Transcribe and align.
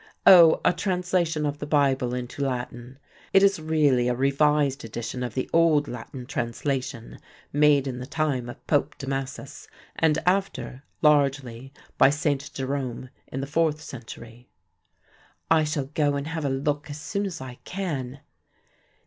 "Oh, 0.25 0.61
a 0.65 0.73
translation 0.73 1.45
of 1.45 1.59
the 1.59 1.67
Bible 1.67 2.15
into 2.15 2.41
Latin. 2.43 2.97
It 3.33 3.43
is 3.43 3.59
really 3.59 4.07
a 4.07 4.15
revised 4.15 4.83
edition 4.83 5.21
of 5.21 5.35
the 5.35 5.47
'Old 5.53 5.87
Latin' 5.87 6.25
translation, 6.25 7.19
made 7.53 7.85
in 7.85 7.99
the 7.99 8.07
time 8.07 8.49
of 8.49 8.65
Pope 8.65 8.97
Damasus 8.97 9.67
and 9.95 10.17
after, 10.25 10.81
largely 11.03 11.71
by 11.99 12.09
St. 12.09 12.51
Jerome 12.51 13.11
in 13.27 13.41
the 13.41 13.45
fourth 13.45 13.79
century." 13.79 14.49
"I 15.51 15.63
shall 15.63 15.85
go 15.85 16.15
and 16.15 16.25
have 16.25 16.45
a 16.45 16.49
look 16.49 16.89
as 16.89 16.99
soon 16.99 17.27
as 17.27 17.39
I 17.39 17.59
can." 17.63 18.21